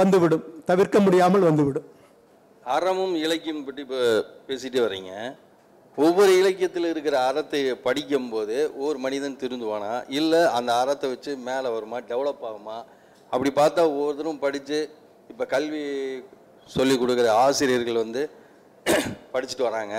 [0.00, 0.44] வந்துவிடும்.
[0.70, 1.88] தவிர்க்க முடியாமல் வந்துவிடும்.
[2.66, 4.00] அறமும் இலக்கியம் பற்றி இப்போ
[4.48, 5.12] பேசிகிட்டே வர்றீங்க.
[5.98, 9.90] ஒவ்வொரு இலக்கியத்தில் இருக்கிற அறத்தை படிக்கும்போது ஒரு மனிதன் திருந்துவானா?
[10.18, 11.98] இல்லை அந்த அறத்தை வச்சு மேலே வருமா?
[12.10, 12.78] டெவலப் ஆகுமா?
[13.32, 14.78] அப்படி பார்த்தா ஒவ்வொருத்தரும் படித்து
[15.30, 15.82] இப்போ கல்வி
[16.66, 18.22] சொல்லி கொடுக்குற ஆசிரியர்கள் வந்து
[19.34, 19.94] படிச்சுட்டு வராங்க.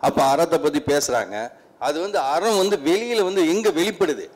[0.00, 1.36] அப்போ அறத்தை பற்றி பேசுகிறாங்க
[1.80, 4.26] அது வந்து அறம் வந்து வெளியில் வந்து எங்கே வெளிப்படுது?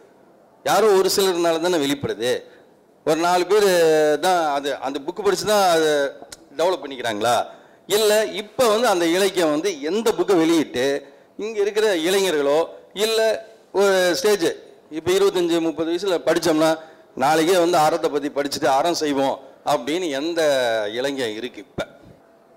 [0.65, 2.33] யாரோ ஒரு சிலர்னால தானே வெளிப்படுது.
[3.07, 3.69] ஒரு நாலு பேர்
[4.27, 5.93] தான் அது அந்த புக்கு படித்து தான் அதை
[6.59, 7.37] டெவலப் பண்ணிக்கிறாங்களா?
[7.97, 10.85] இல்லை இப்போ வந்து அந்த இலக்கியம் வந்து எந்த புக்கை வெளியிட்டு
[11.43, 12.59] இங்கே இருக்கிற இளைஞர்களோ
[13.05, 13.29] இல்லை
[13.81, 14.49] ஒரு ஸ்டேஜ்
[14.99, 16.71] இப்போ இருபத்தஞ்சி முப்பது வயசில் படித்தோம்னா
[17.23, 19.37] நாளைக்கே வந்து அறத்தை பற்றி படிச்சுட்டு அறம் செய்வோம்
[19.73, 20.41] அப்படின்னு எந்த
[20.99, 21.85] இளைஞன் இருக்குது இப்போ?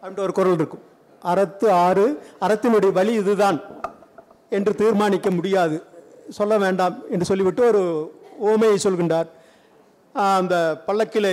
[0.01, 0.83] அப்படின்ட்டு ஒரு குரல் இருக்கும்.
[1.21, 2.05] அறத்து ஆறு
[2.45, 3.57] அறத்தினுடைய வழி இதுதான்
[4.57, 5.77] என்று தீர்மானிக்க முடியாது.
[6.39, 7.81] சொல்ல வேண்டாம் என்று சொல்லிவிட்டு ஒரு
[8.49, 9.29] ஓமையை சொல்கின்றார்.
[10.39, 10.55] அந்த
[10.87, 11.31] பல்லக்கில்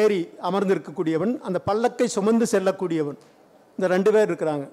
[0.00, 3.18] ஏறி அமர்ந்திருக்கக்கூடியவன் அந்த பல்லக்கை சுமந்து செல்லக்கூடியவன்.
[3.80, 4.70] இந்த ரெண்டு பேர் இருக்கிறாங்க.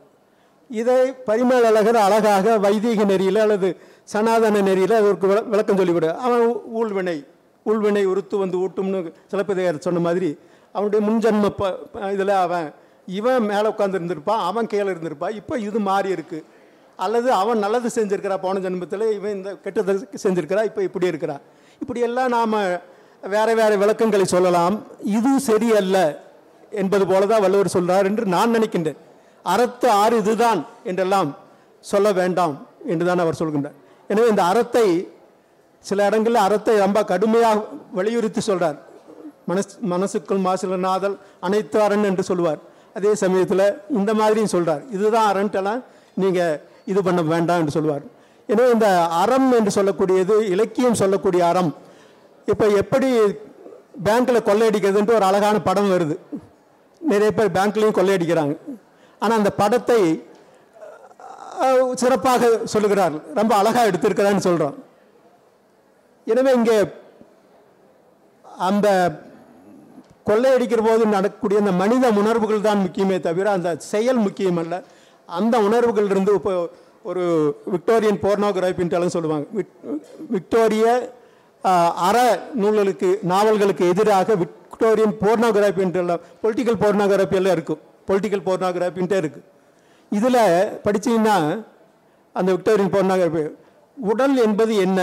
[0.69, 7.25] இதை பரிமேலழகர் அழகாக வைதீக நெறியில் அல்லது சனாதன நெறியில் அதற்கு விள- விளக்கம் சொல்லிவிடு அவன் ஊழ்வினை
[7.63, 10.37] ஊழ்வினை உறுத்து வந்து ஊட்டும்னு சிலப்பதிகாரர் சொன்ன மாதிரி
[10.71, 11.79] அவனுடைய முன்ஜன்ம ப
[12.11, 12.73] இதில் அவன்
[13.05, 16.43] இவன் மேலே உட்காந்து இருந்திருப்பான் அவன் கீழே இருந்திருப்பான் இப்போ இது மாறி இருக்கு.
[16.95, 19.93] அல்லது அவன் நல்லது செஞ்சிருக்கிறா போன ஜென்மத்தில் இவன் இந்த கெட்டதை
[20.23, 21.37] செஞ்சுருக்கிறா இப்போ இப்படி இருக்கிறா
[21.79, 22.55] இப்படியெல்லாம் நாம்
[23.21, 24.85] வேறு வேறு விளக்கங்களை சொல்லலாம்.
[25.03, 26.25] இது சரியல்ல.
[26.81, 28.99] என்பது போல தான் வள்ளுவர் சொல்றார் என்று நான் நினைக்கின்றேன்.
[29.53, 31.29] அறத்து ஆறு இதுதான் என்றெல்லாம்
[31.91, 32.55] சொல்ல வேண்டாம்
[32.91, 33.77] என்றுதான் அவர் சொல்கின்றார்.
[34.11, 34.87] எனவே இந்த அறத்தை
[35.85, 37.63] சில இடங்களில் அறத்தை ரொம்ப கடுமையாக
[37.97, 38.77] வலியுறுத்தி சொல்றார்.
[39.49, 41.15] மனசு மனசுக்குள் மாசிலநாதல்
[41.47, 42.59] அனைத்து அரண் என்று சொல்லுவார்.
[42.97, 43.65] அதே சமயத்தில்
[43.99, 44.83] இந்த மாதிரியும் சொல்றார்.
[44.95, 45.81] இதுதான் அரண்ட்டெல்லாம்
[46.21, 46.55] நீங்கள்
[46.91, 48.05] இது பண்ண வேண்டாம் என்று சொல்லுவார்.
[48.49, 48.89] எனவே இந்த
[49.21, 51.71] அறம் என்று சொல்லக்கூடியது இலக்கியம் சொல்லக்கூடிய அறம்
[52.51, 53.09] இப்போ எப்படி
[54.05, 56.15] பேங்க்கில் கொள்ளையடிக்கிறதுன்ட்டு ஒரு அழகான படம் வருது.
[57.01, 58.55] நிறைய பேர் பேங்க்லேயும் கொள்ளையடிக்கிறாங்க.
[59.21, 60.01] ஆனால் அந்த படத்தை
[62.01, 64.75] சிறப்பாக சொல்லுகிறார்கள் ரொம்ப அழகாக எடுத்திருக்கிறான்னு சொல்கிறோம்
[66.27, 66.75] எனவே இங்கே
[68.69, 68.87] அந்த
[70.29, 74.77] கொள்ளையடிக்கிற போது நடக்கக்கூடிய அந்த மனித உணர்வுகள் தான் முக்கியமே தவிர அந்த செயல் முக்கியமல்ல
[75.29, 76.53] அந்த உணர்வுகள் இருந்து இப்போ
[77.09, 77.23] ஒரு
[77.73, 79.45] விக்டோரியன் போர்னோகிராஃபின்ட்டாலும் சொல்லுவாங்க.
[80.35, 80.85] விக்டோரிய
[82.07, 82.17] அற
[82.61, 84.35] நூல்களுக்கு நாவல்களுக்கு எதிராக
[84.77, 87.81] க்ளோரின் போர்னோகிராஃபி என்றெல்லாம் பொலிட்டிக்கல் போர்னோகிராஃபி எல்லாம் இருக்கும்.
[88.07, 89.45] பொலிட்டிக்கல் போர்னோகிராஃபின்ட்டே இருக்குது
[90.17, 90.41] இதில்
[90.85, 91.37] படிச்சீங்கன்னா
[92.35, 93.43] அந்த விக்டோரியன் போர்னோகிராஃபி
[93.97, 94.99] உடல் என்பது என்ன?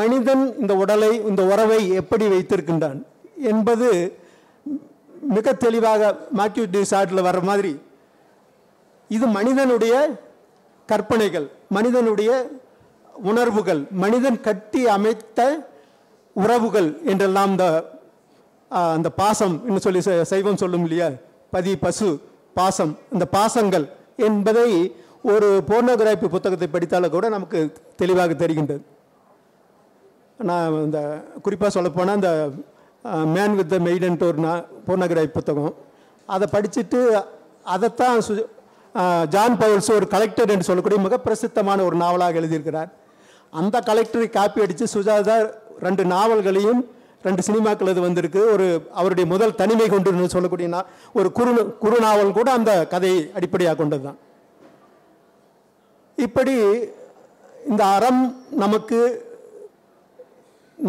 [0.00, 3.00] மனிதன் இந்த உடலை இந்த உறவை எப்படி வைத்திருக்கின்றான்?
[3.50, 3.88] என்பது
[5.36, 7.72] மிக தெளிவாக மாத்யூ டிசார்டில் வர்ற மாதிரி
[9.10, 9.94] இது மனிதனுடைய
[10.88, 12.30] கற்பனைகள் மனிதனுடைய
[13.30, 15.40] உணர்வுகள் மனிதன் கட்டி அமைத்த
[16.36, 17.66] உறவுகள் என்றெல்லாம் இந்த
[18.68, 21.08] அந்த பாசம் என்று சொல்லி சை- சைவம் சொல்லும் இல்லையா?
[21.50, 22.20] பதி பசு
[22.54, 28.80] பாசம் இந்த பாசங்கள் என்பதை ஒரு போர்னோகிராஃபி புத்தகத்தை படித்தாலும் கூட நமக்கு தெளிவாக தெரிகின்றது.
[30.38, 32.50] நான் இந்த குறிப்பாக சொல்லப்போனால் இந்த
[33.02, 35.74] மேன் வித் த மெய்டன்ட்டு ஒரு நான் போர்னோகிராஃபி புத்தகம்.
[36.26, 37.24] அதை படிச்சுட்டு
[37.64, 38.46] அதைத்தான் சு
[39.26, 42.90] ஜான் பவுல்ஸ் ஒரு கலெக்டர் என்று சொல்லக்கூடிய மிக பிரசித்தமான ஒரு நாவலாக எழுதியிருக்கிறார்.
[43.50, 46.90] அந்த கலெக்டரை காப்பி அடித்து சுஜாதா ரெண்டு நாவல்களையும்
[47.26, 48.40] ரெண்டு சினிமாக்கள் இது வந்திருக்கு.
[48.54, 48.66] ஒரு
[49.00, 50.84] அவருடைய முதல் தனிமை கொண்டு சொல்லக்கூடிய
[51.18, 51.52] ஒரு குறு
[51.84, 54.18] குறுநாவல் கூட அந்த கதையை அடிப்படையாக கொண்டது தான்
[56.26, 56.54] இப்படி
[57.70, 58.20] இந்த அறம்
[58.64, 58.98] நமக்கு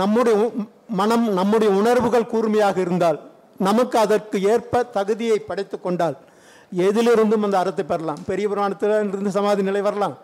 [0.02, 0.36] நம்முடைய
[1.00, 3.19] மனம் நம்முடைய உணர்வுகள் கூர்மையாக இருந்தால்
[3.67, 6.17] நமக்கு அதற்கு ஏற்ப தகுதியை படைத்து கொண்டால்
[6.86, 8.21] எதிலிருந்தும் அந்த அறத்தை பெறலாம்.
[8.32, 10.15] பெரிய புராணத்தில் இருந்து சமாதி நிலை வரலாம்.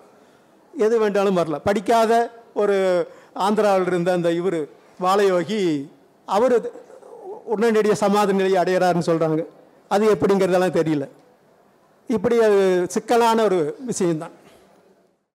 [0.85, 1.65] எது வேண்டாலும் வரலாம்.
[1.69, 2.11] படிக்காத
[2.61, 2.77] ஒரு
[3.45, 4.59] ஆந்திராவில் இருந்த அந்த இவர்
[5.05, 5.61] வாலயோகி
[6.25, 6.71] அவர்
[7.43, 9.45] உடனடியாக சமாதி நிலையை அடையிறாருன்னு சொல்கிறாங்க
[9.87, 11.07] அது எப்படிங்கிறதெல்லாம் தெரியல.
[12.07, 14.31] இப்படி அது சிக்கலான ஒரு விஷயம்தான்.